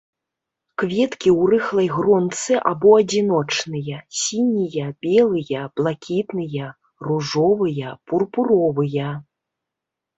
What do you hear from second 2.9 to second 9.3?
адзіночныя, сінія, белыя, блакітныя, ружовыя, пурпуровыя.